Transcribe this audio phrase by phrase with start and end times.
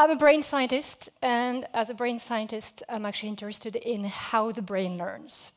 [0.00, 4.62] I'm a brain scientist, and as a brain scientist, I'm actually interested in how the
[4.62, 5.50] brain learns.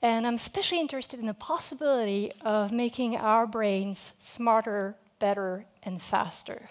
[0.00, 6.70] And I'm especially interested in the possibility of making our brains smarter, better, and faster.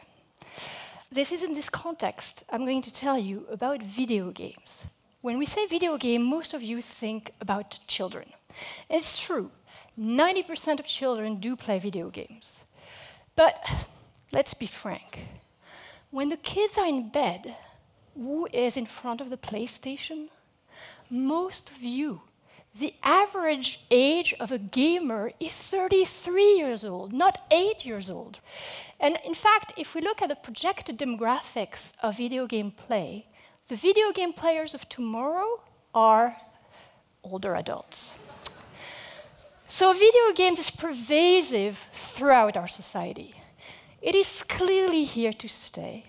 [1.12, 4.80] This is in this context I'm going to tell you about video games.
[5.22, 8.26] When we say video game, most of you think about children.
[8.90, 9.52] It's true,
[10.00, 12.66] 90% of children do play video games.
[13.36, 13.64] But
[14.32, 15.28] let's be frank.
[16.18, 17.56] When the kids are in bed,
[18.16, 20.30] who is in front of the PlayStation?
[21.12, 22.22] Most of you.
[22.80, 28.40] The average age of a gamer is 33 years old, not 8 years old.
[29.00, 33.28] And in fact, if we look at the projected demographics of video game play,
[33.68, 35.62] the video game players of tomorrow
[35.94, 36.36] are
[37.24, 38.16] older adults.
[39.68, 43.36] So, video games is pervasive throughout our society.
[44.08, 46.06] It is clearly here to stay.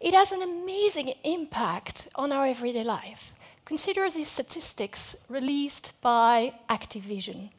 [0.00, 3.34] It has an amazing impact on our everyday life.
[3.66, 7.50] Consider these statistics released by Activision.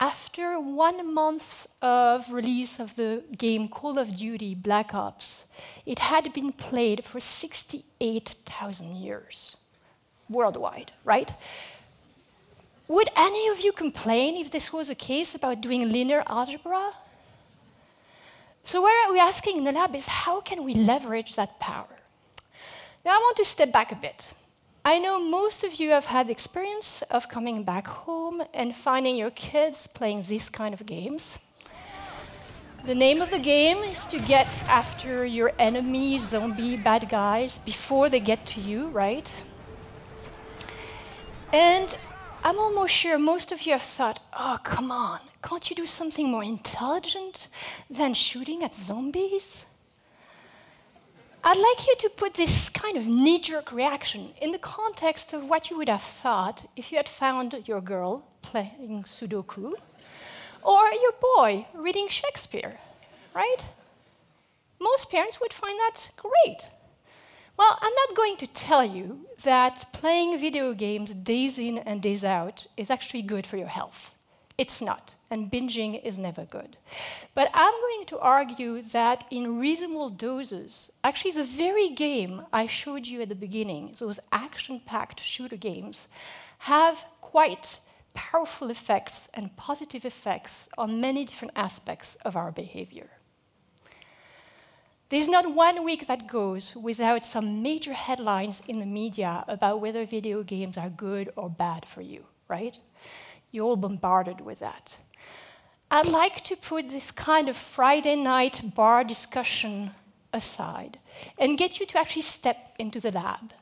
[0.00, 5.44] After one month of release of the game Call of Duty Black Ops,
[5.84, 9.58] it had been played for 68,000 years
[10.30, 11.30] worldwide, right?
[12.88, 16.94] Would any of you complain if this was a case about doing linear algebra?
[18.64, 21.96] So, what are we're asking in the lab is how can we leverage that power?
[23.04, 24.32] Now, I want to step back a bit.
[24.84, 29.30] I know most of you have had experience of coming back home and finding your
[29.30, 31.38] kids playing these kind of games.
[32.84, 38.08] The name of the game is to get after your enemy, zombie, bad guys before
[38.08, 39.32] they get to you, right?
[41.52, 41.96] And
[42.42, 46.30] I'm almost sure most of you have thought, oh, come on, can't you do something
[46.30, 47.48] more intelligent
[47.90, 49.66] than shooting at zombies?
[51.44, 55.48] I'd like you to put this kind of knee jerk reaction in the context of
[55.48, 59.72] what you would have thought if you had found your girl playing Sudoku
[60.62, 62.78] or your boy reading Shakespeare,
[63.34, 63.56] right?
[64.80, 66.68] Most parents would find that great.
[67.56, 72.24] Well, I'm not going to tell you that playing video games days in and days
[72.24, 74.14] out is actually good for your health.
[74.62, 76.76] It's not, and binging is never good.
[77.34, 83.04] But I'm going to argue that in reasonable doses, actually, the very game I showed
[83.04, 86.06] you at the beginning, those action packed shooter games,
[86.58, 87.80] have quite
[88.14, 93.10] powerful effects and positive effects on many different aspects of our behavior.
[95.08, 100.06] There's not one week that goes without some major headlines in the media about whether
[100.06, 102.76] video games are good or bad for you, right?
[103.52, 104.96] You're all bombarded with that.
[105.90, 109.90] I'd like to put this kind of Friday night bar discussion
[110.32, 110.98] aside
[111.38, 113.52] and get you to actually step into the lab.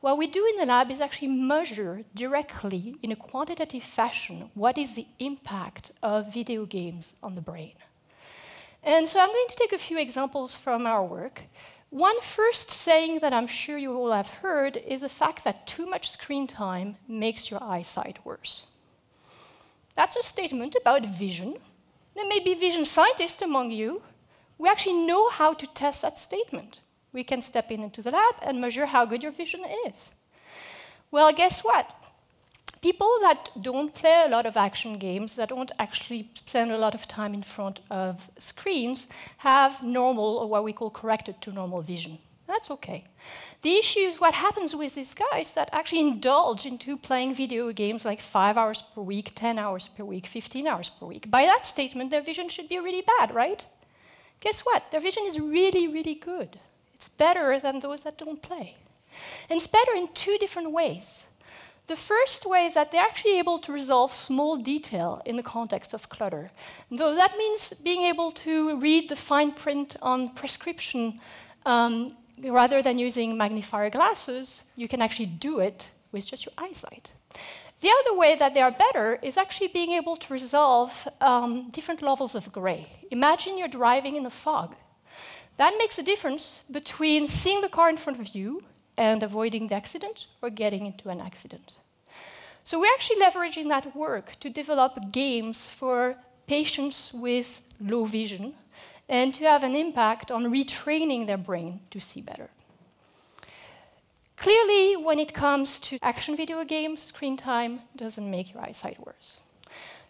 [0.00, 4.76] What we do in the lab is actually measure directly, in a quantitative fashion, what
[4.76, 7.74] is the impact of video games on the brain.
[8.82, 11.42] And so I'm going to take a few examples from our work.
[11.90, 15.86] One first saying that I'm sure you all have heard is the fact that too
[15.86, 18.66] much screen time makes your eyesight worse.
[19.96, 21.56] That's a statement about vision.
[22.14, 24.02] There may be vision scientists among you.
[24.58, 26.80] We actually know how to test that statement.
[27.12, 30.10] We can step in into the lab and measure how good your vision is.
[31.10, 31.94] Well, guess what?
[32.82, 36.94] People that don't play a lot of action games, that don't actually spend a lot
[36.94, 39.06] of time in front of screens,
[39.38, 42.18] have normal, or what we call corrected to normal vision.
[42.46, 43.04] That's okay.
[43.62, 48.04] The issue is what happens with these guys that actually indulge into playing video games
[48.04, 51.30] like five hours per week, 10 hours per week, 15 hours per week.
[51.30, 53.64] By that statement, their vision should be really bad, right?
[54.40, 54.90] Guess what?
[54.90, 56.58] Their vision is really, really good.
[56.94, 58.76] It's better than those that don't play.
[59.50, 61.26] And it's better in two different ways.
[61.88, 65.94] The first way is that they're actually able to resolve small detail in the context
[65.94, 66.50] of clutter.
[66.96, 71.20] So that means being able to read the fine print on prescription
[71.64, 77.10] um, rather than using magnifier glasses, you can actually do it with just your eyesight.
[77.80, 82.00] The other way that they are better is actually being able to resolve um, different
[82.00, 82.86] levels of gray.
[83.10, 84.74] Imagine you're driving in the fog.
[85.58, 88.62] That makes a difference between seeing the car in front of you
[88.96, 91.72] and avoiding the accident or getting into an accident.
[92.64, 96.16] So we're actually leveraging that work to develop games for
[96.46, 98.54] patients with low vision
[99.08, 102.50] and to have an impact on retraining their brain to see better.
[104.36, 109.38] Clearly, when it comes to action video games, screen time doesn't make your eyesight worse.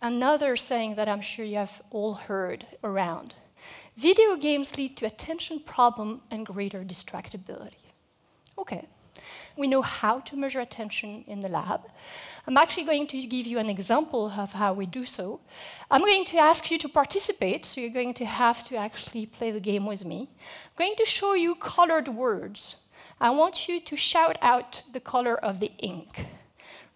[0.03, 3.35] another saying that I'm sure you have all heard around.
[3.97, 7.87] Video games lead to attention problem and greater distractibility.
[8.59, 8.87] Okay,
[9.57, 11.81] we know how to measure attention in the lab.
[12.47, 15.41] I'm actually going to give you an example of how we do so.
[15.91, 19.51] I'm going to ask you to participate, so you're going to have to actually play
[19.51, 20.29] the game with me.
[20.39, 22.77] I'm going to show you colored words.
[23.21, 26.27] I want you to shout out the color of the ink,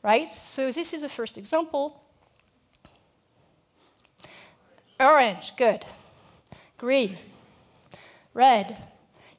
[0.03, 0.33] right?
[0.33, 2.05] So this is the first example.
[5.01, 5.85] Orange, good.
[6.77, 7.17] Green,
[8.35, 8.77] red,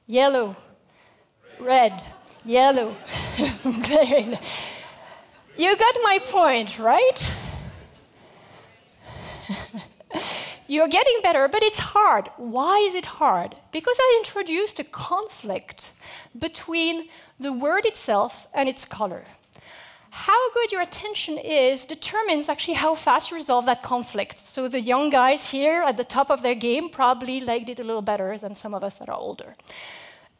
[0.07, 0.55] yellow,
[1.59, 2.01] red,
[2.45, 2.95] yellow.
[5.57, 7.31] You got my point, right?
[10.67, 12.29] You're getting better, but it's hard.
[12.37, 13.55] Why is it hard?
[13.71, 15.91] Because I introduced a conflict
[16.39, 17.09] between
[17.39, 19.25] the word itself and its color.
[20.11, 24.39] How good your attention is determines actually how fast you resolve that conflict.
[24.39, 27.83] So the young guys here at the top of their game probably legged it a
[27.83, 29.55] little better than some of us that are older.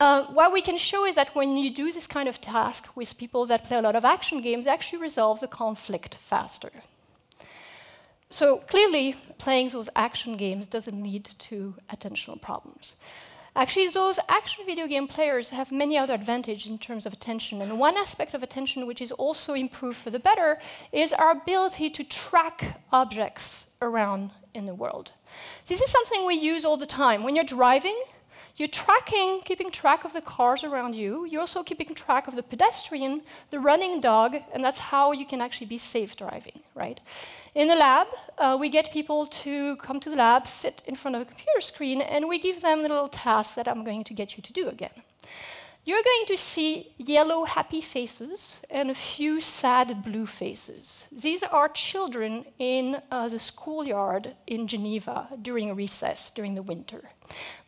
[0.01, 3.15] Uh, what we can show is that when you do this kind of task with
[3.19, 6.71] people that play a lot of action games, they actually resolve the conflict faster.
[8.31, 12.95] So clearly, playing those action games doesn't lead to attentional problems.
[13.55, 17.61] Actually, those action video game players have many other advantages in terms of attention.
[17.61, 20.57] And one aspect of attention which is also improved for the better
[20.91, 25.11] is our ability to track objects around in the world.
[25.67, 27.21] This is something we use all the time.
[27.21, 28.01] When you're driving,
[28.61, 31.25] you're tracking, keeping track of the cars around you.
[31.25, 35.41] You're also keeping track of the pedestrian, the running dog, and that's how you can
[35.41, 36.99] actually be safe driving, right?
[37.55, 38.05] In the lab,
[38.37, 41.59] uh, we get people to come to the lab, sit in front of a computer
[41.59, 44.53] screen, and we give them the little tasks that I'm going to get you to
[44.53, 45.01] do again
[45.83, 51.07] you're going to see yellow happy faces and a few sad blue faces.
[51.11, 57.09] These are children in uh, the schoolyard in Geneva during recess, during the winter.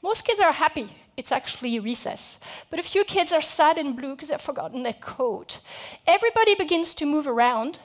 [0.03, 2.37] Most kids are happy, it's actually recess.
[2.69, 5.59] But a few kids are sad and blue because they've forgotten their coat.
[6.05, 7.79] Everybody begins to move around,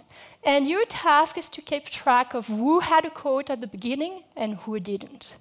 [0.45, 4.23] and your task is to keep track of who had a coat at the beginning
[4.37, 5.37] and who didn't.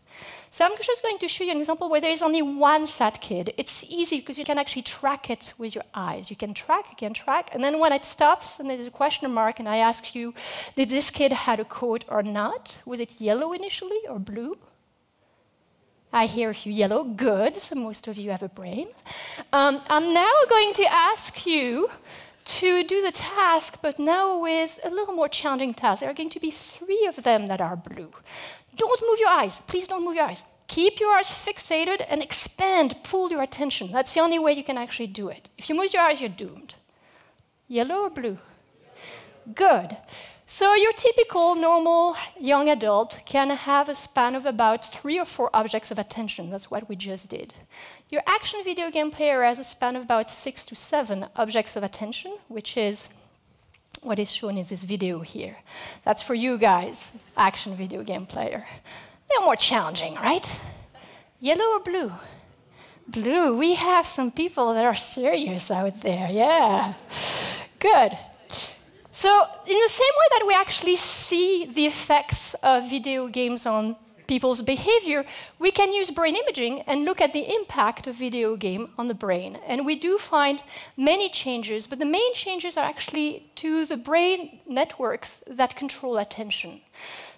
[0.49, 3.21] So I'm just going to show you an example where there is only one sad
[3.21, 3.53] kid.
[3.57, 6.29] It's easy because you can actually track it with your eyes.
[6.29, 9.31] You can track, you can track, and then when it stops and there's a question
[9.31, 10.33] mark and I ask you,
[10.75, 12.79] did this kid had a coat or not?
[12.85, 14.57] Was it yellow initially or blue?
[16.11, 17.03] I hear a few yellow.
[17.03, 18.87] Good, so most of you have a brain.
[19.51, 21.89] Um, I'm now going to ask you
[22.47, 25.99] to do the task, but now with a little more challenging task.
[25.99, 28.11] There are going to be three of them that are blue.
[28.75, 29.61] Don't move your eyes.
[29.67, 30.43] Please don't move your eyes.
[30.67, 33.91] Keep your eyes fixated and expand, pull your attention.
[33.91, 35.49] That's the only way you can actually do it.
[35.57, 36.75] If you move your eyes, you're doomed.
[37.67, 38.37] Yellow or blue?
[39.53, 39.97] Good.
[40.49, 45.49] So, your typical normal young adult can have a span of about three or four
[45.53, 46.49] objects of attention.
[46.49, 47.53] That's what we just did.
[48.09, 51.83] Your action video game player has a span of about six to seven objects of
[51.83, 53.09] attention, which is
[54.01, 55.57] what is shown in this video here.
[56.05, 58.65] That's for you guys, action video game player.
[59.29, 60.49] They're more challenging, right?
[61.41, 62.11] Yellow or blue?
[63.09, 63.57] Blue.
[63.57, 66.93] We have some people that are serious out there, yeah.
[67.79, 68.17] Good.
[69.11, 69.29] So,
[69.65, 74.61] in the same way that we actually see the effects of video games on people's
[74.61, 75.25] behavior,
[75.59, 79.13] we can use brain imaging and look at the impact of video game on the
[79.13, 79.57] brain.
[79.65, 80.61] And we do find
[80.97, 86.81] many changes, but the main changes are actually to the brain networks that control attention.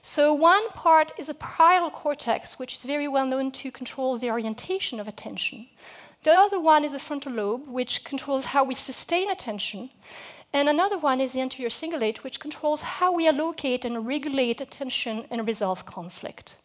[0.01, 4.31] So one part is the parietal cortex, which is very well known to control the
[4.31, 5.67] orientation of attention.
[6.23, 9.89] The other one is the frontal lobe, which controls how we sustain attention.
[10.51, 15.25] And another one is the anterior cingulate, which controls how we allocate and regulate attention
[15.29, 16.55] and resolve conflict.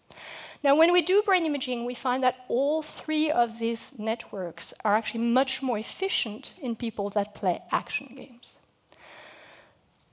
[0.62, 4.96] Now, when we do brain imaging, we find that all three of these networks are
[4.96, 8.58] actually much more efficient in people that play action games.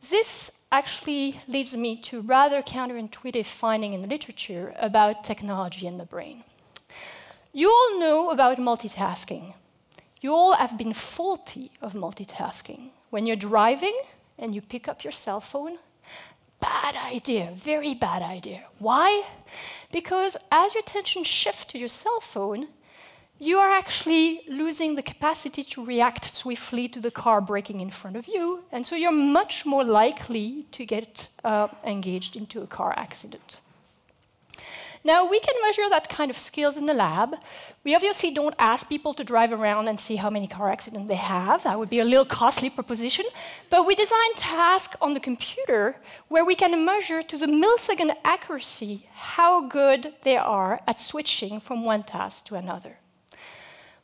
[0.10, 6.06] This actually leads me to rather counterintuitive finding in the literature about technology and the
[6.06, 6.44] brain.
[7.54, 9.54] You all know about multitasking.
[10.22, 12.90] You all have been faulty of multitasking.
[13.10, 13.98] When you're driving
[14.38, 15.78] and you pick up your cell phone,
[16.72, 18.62] bad idea, very bad idea.
[18.80, 19.10] Why?
[19.92, 22.68] Because as your attention shifts to your cell phone,
[23.40, 28.16] you are actually losing the capacity to react swiftly to the car braking in front
[28.16, 32.94] of you, and so you're much more likely to get uh, engaged into a car
[32.96, 33.60] accident.
[35.04, 37.36] Now, we can measure that kind of skills in the lab.
[37.84, 41.16] We obviously don't ask people to drive around and see how many car accidents they
[41.16, 41.64] have.
[41.64, 43.26] That would be a little costly proposition.
[43.72, 45.96] But we design tasks on the computer
[46.28, 51.84] where we can measure to the millisecond accuracy how good they are at switching from
[51.84, 52.98] one task to another.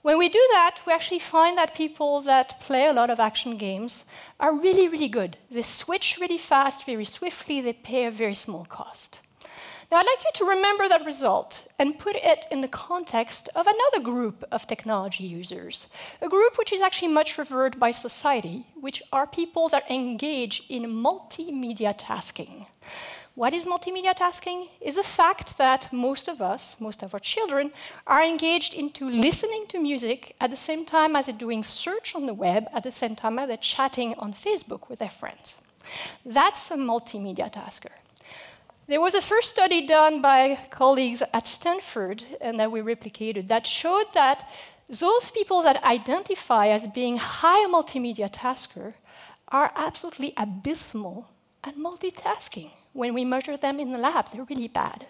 [0.02, 3.58] When we do that, we actually find that people that play a lot of action
[3.58, 4.04] games
[4.40, 5.38] are really, really good.
[5.52, 9.20] They switch really fast, very swiftly, they pay a very small cost.
[9.90, 13.68] Now, I'd like you to remember that result and put it in the context of
[13.68, 15.88] another group of technology users,
[16.22, 20.84] a group which is actually much revered by society, which are people that engage in
[20.84, 22.66] multimedia tasking.
[23.36, 24.68] What is multimedia tasking?
[24.82, 27.72] Is the fact that most of us, most of our children,
[28.06, 32.26] are engaged into listening to music at the same time as they're doing search on
[32.26, 35.56] the web, at the same time as they're chatting on Facebook with their friends.
[36.26, 37.92] That's a multimedia tasker.
[38.88, 43.68] There was a first study done by colleagues at Stanford, and that we replicated, that
[43.68, 44.50] showed that
[44.88, 48.96] those people that identify as being high multimedia tasker
[49.50, 51.28] are absolutely abysmal
[51.66, 52.72] at multitasking.
[52.94, 55.06] When we measure them in the lab, they're really bad,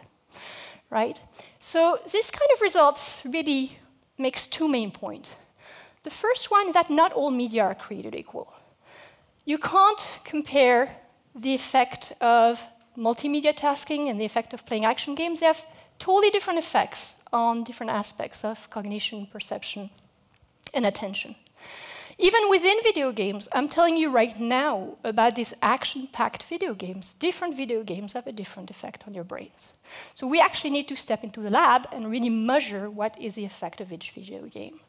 [0.89, 1.21] right?
[1.59, 3.77] So this kind of results really
[4.17, 5.35] makes two main points.
[6.01, 8.51] The first one is that not all media are created equal.
[9.45, 10.95] You can't compare
[11.35, 12.59] the effect of
[12.97, 15.65] multimedia tasking and the effect of playing action games, they have
[15.99, 19.89] totally different effects on different aspects of cognition, perception,
[20.73, 21.35] and attention.
[22.19, 27.13] Even within video games, I'm telling you right now about these action packed video games.
[27.13, 29.71] Different video games have a different effect on your brains.
[30.15, 33.45] So we actually need to step into the lab and really measure what is the
[33.45, 34.79] effect of each video game.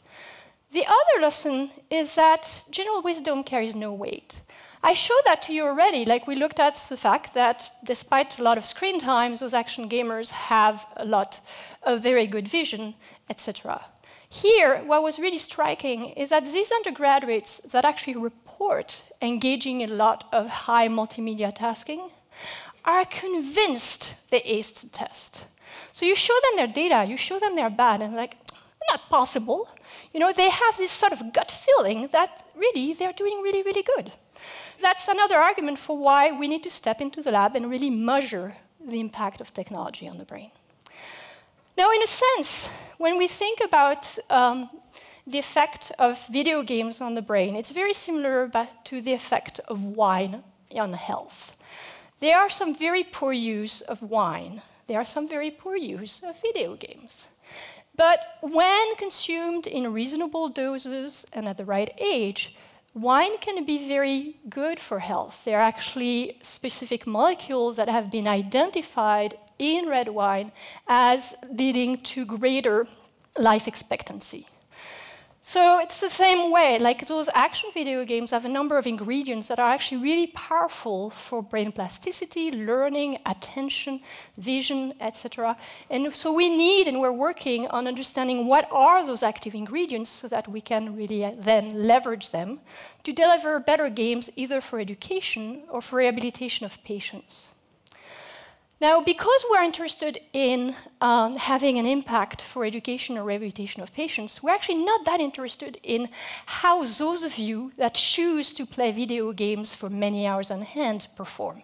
[0.71, 4.43] The other lesson is that general wisdom carries no weight.
[4.83, 6.05] I showed that to you already.
[6.05, 9.89] Like we looked at the fact that despite a lot of screen time, those action
[9.89, 11.41] gamers have a lot
[11.83, 12.95] of very good vision,
[13.31, 13.85] etc.
[14.29, 19.95] Here, what was really striking is that these undergraduates that actually report engaging in a
[19.95, 22.11] lot of high multimedia tasking
[22.85, 25.47] are convinced they aced the test.
[25.93, 28.37] So you show them their data, you show them they're bad, and like,
[28.91, 29.69] not possible.
[30.13, 33.83] You know, they have this sort of gut feeling that really they're doing really, really
[33.83, 34.13] good
[34.81, 38.55] that's another argument for why we need to step into the lab and really measure
[38.81, 40.51] the impact of technology on the brain.
[41.77, 42.69] Now, in a sense,
[42.99, 44.71] when we think about um,
[45.27, 48.51] the effect of video games on the brain, it's very similar
[48.85, 50.43] to the effect of wine
[50.75, 51.57] on health.
[52.21, 54.61] There are some very poor use of wine.
[54.89, 57.29] There are some very poor use of video games.
[57.99, 62.55] But when consumed in reasonable doses and at the right age,
[62.95, 65.45] wine can be very good for health.
[65.45, 70.53] There are actually specific molecules that have been identified in red wine
[70.87, 72.87] as leading to greater
[73.37, 74.47] life expectancy.
[75.49, 79.49] So it's the same way, like those action video games have a number of ingredients
[79.49, 84.01] that are actually really powerful for brain plasticity, learning, attention,
[84.37, 85.57] vision, etc.
[85.89, 90.29] And so we need and we're working on understanding what are those active ingredients so
[90.29, 92.61] that we can really uh, then leverage them
[93.05, 97.53] to deliver better games either for education or for rehabilitation of patients.
[98.81, 104.41] Now, because we're interested in um, having an impact for education or rehabilitation of patients,
[104.41, 106.09] we're actually not that interested in
[106.47, 111.09] how those of you that choose to play video games for many hours on hand
[111.17, 111.63] perform.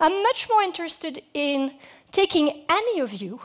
[0.00, 1.74] I'm much more interested in
[2.10, 3.40] taking any of you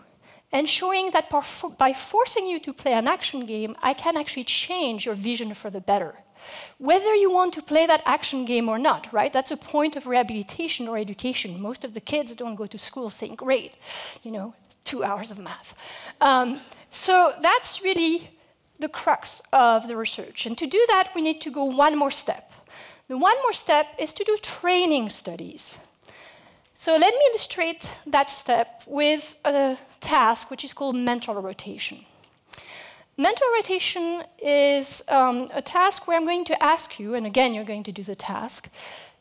[0.51, 1.29] and showing that
[1.77, 5.69] by forcing you to play an action game, I can actually change your vision for
[5.69, 6.15] the better
[6.77, 9.31] whether you want to play that action game or not, right?
[9.33, 11.61] That's a point of rehabilitation or education.
[11.61, 13.75] Most of the kids don't go to school saying, great,
[14.23, 15.73] you know, two hours of math.
[16.21, 18.29] Um, so that's really
[18.79, 20.45] the crux of the research.
[20.45, 22.51] And to do that, we need to go one more step.
[23.07, 25.77] The one more step is to do training studies.
[26.73, 32.05] So let me illustrate that step with a task which is called mental rotation.
[33.19, 37.63] Mental rotation is um, a task where I'm going to ask you, and again, you're
[37.63, 38.69] going to do the task,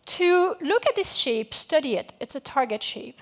[0.05, 2.13] to look at this shape, study it.
[2.21, 3.21] It's a target shape.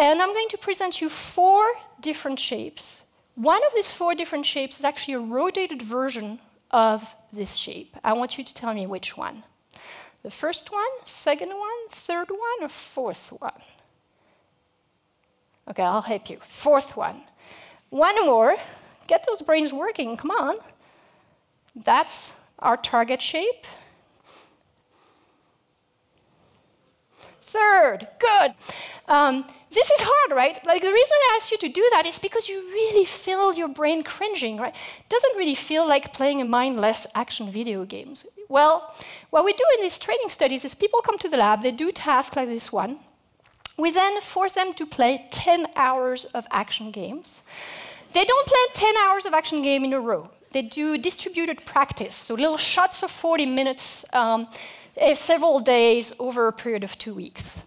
[0.00, 1.64] And I'm going to present you four
[2.00, 3.04] different shapes.
[3.36, 6.40] One of these four different shapes is actually a rotated version
[6.72, 7.96] of this shape.
[8.02, 9.44] I want you to tell me which one.
[10.24, 13.62] The first one, second one, third one, or fourth one?
[15.68, 16.38] Okay, I'll help you.
[16.42, 17.22] Fourth one.
[17.90, 18.56] One more.
[19.10, 20.56] Get those brains working, come on.
[21.74, 23.66] That's our target shape.
[27.50, 28.54] third, good.
[29.08, 30.56] Um, this is hard, right?
[30.66, 33.68] Like the reason I ask you to do that is because you really feel your
[33.68, 34.74] brain cringing, right?
[34.74, 38.26] It doesn't really feel like playing a mindless action video games.
[38.48, 38.94] Well,
[39.30, 41.92] what we do in these training studies is people come to the lab, they do
[41.92, 42.98] tasks like this one.
[43.76, 47.42] We then force them to play 10 hours of action games.
[48.12, 50.28] They don't play 10 hours of action game in a row.
[50.50, 54.48] They do distributed practice, so little shots of 40 minutes, um,
[54.96, 57.60] eh, several days over a period of two weeks.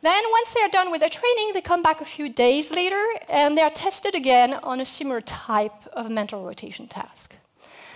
[0.00, 3.56] Then, once they're done with their training, they come back a few days later and
[3.56, 7.34] they're tested again on a similar type of mental rotation task.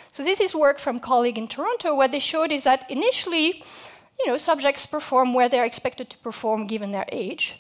[0.09, 1.97] So, this is work from a colleague in Toronto.
[1.97, 3.65] What they showed is that initially,
[4.21, 7.57] you know, subjects perform where they're expected to perform given their age.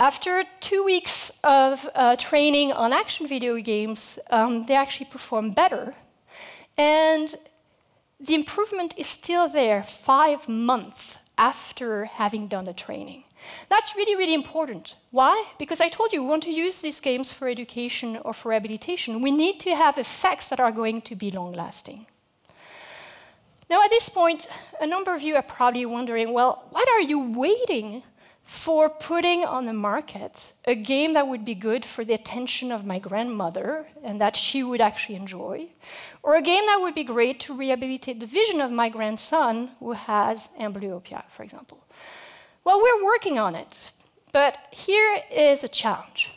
[0.00, 5.92] After two weeks of uh, training on action video games, um, they actually perform better.
[6.76, 7.34] And
[8.20, 13.24] the improvement is still there five months after having done the training.
[13.68, 14.94] That's really, really important.
[15.10, 15.44] Why?
[15.58, 19.20] Because I told you we want to use these games for education or for rehabilitation.
[19.20, 22.06] We need to have effects that are going to be long lasting.
[23.68, 24.46] Now, at this point,
[24.80, 28.04] a number of you are probably wondering well, what are you waiting
[28.48, 32.86] for putting on the market a game that would be good for the attention of
[32.86, 35.68] my grandmother and that she would actually enjoy,
[36.22, 39.92] or a game that would be great to rehabilitate the vision of my grandson who
[39.92, 41.84] has amblyopia, for example.
[42.64, 43.92] Well, we're working on it,
[44.32, 46.32] but here is a challenge.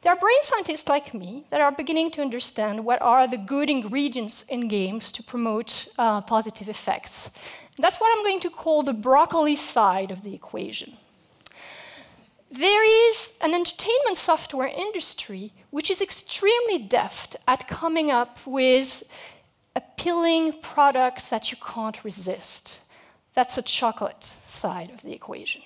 [0.00, 3.68] There are brain scientists like me that are beginning to understand what are the good
[3.68, 7.30] ingredients in games to promote uh, positive effects.
[7.76, 10.96] And that's what I'm going to call the broccoli side of the equation.
[12.50, 19.04] There is an entertainment software industry which is extremely deft at coming up with
[19.76, 22.80] appealing products that you can't resist.
[23.34, 25.62] That's the chocolate side of the equation.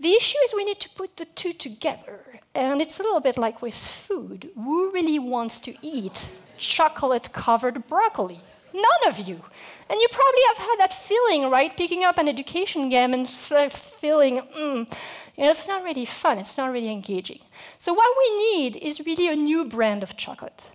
[0.00, 3.36] The issue is we need to put the two together, and it's a little bit
[3.36, 4.48] like with food.
[4.54, 8.40] Who really wants to eat chocolate covered broccoli?
[8.74, 9.42] None of you.
[9.90, 11.76] And you probably have had that feeling, right?
[11.76, 14.92] Picking up an education game and sort of feeling, mm,
[15.36, 17.40] you know, it's not really fun, it's not really engaging.
[17.78, 20.70] So, what we need is really a new brand of chocolate.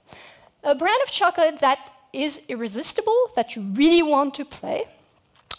[0.63, 4.85] A brand of chocolate that is irresistible, that you really want to play,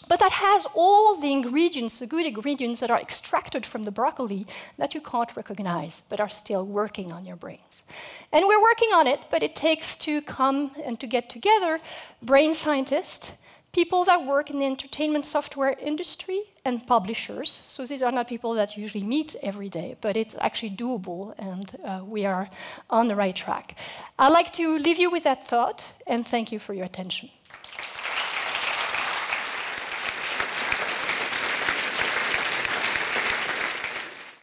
[0.07, 4.45] but that has all the ingredients, the good ingredients that are extracted from the broccoli
[4.77, 7.83] that you can't recognize, but are still working on your brains.
[8.31, 11.79] And we're working on it, but it takes to come and to get together
[12.21, 13.31] brain scientists,
[13.71, 17.49] people that work in the entertainment software industry, and publishers.
[17.63, 21.75] So these are not people that usually meet every day, but it's actually doable, and
[21.83, 22.49] uh, we are
[22.89, 23.77] on the right track.
[24.17, 27.29] I'd like to leave you with that thought, and thank you for your attention.